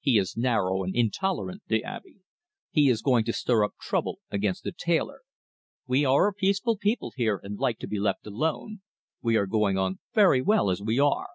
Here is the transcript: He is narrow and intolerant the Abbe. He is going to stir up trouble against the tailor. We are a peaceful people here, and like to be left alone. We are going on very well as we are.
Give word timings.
He 0.00 0.16
is 0.16 0.34
narrow 0.34 0.82
and 0.82 0.96
intolerant 0.96 1.62
the 1.68 1.84
Abbe. 1.84 2.22
He 2.70 2.88
is 2.88 3.02
going 3.02 3.22
to 3.24 3.34
stir 3.34 3.64
up 3.64 3.74
trouble 3.78 4.18
against 4.30 4.64
the 4.64 4.72
tailor. 4.72 5.20
We 5.86 6.06
are 6.06 6.26
a 6.26 6.32
peaceful 6.32 6.78
people 6.78 7.12
here, 7.16 7.38
and 7.42 7.58
like 7.58 7.78
to 7.80 7.86
be 7.86 7.98
left 7.98 8.26
alone. 8.26 8.80
We 9.20 9.36
are 9.36 9.46
going 9.46 9.76
on 9.76 9.98
very 10.14 10.40
well 10.40 10.70
as 10.70 10.80
we 10.80 10.98
are. 10.98 11.28